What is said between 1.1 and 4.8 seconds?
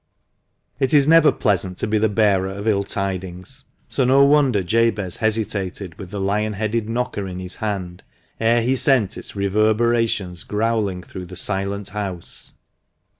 pleasant to be the bearer of ill tidings, so no wonder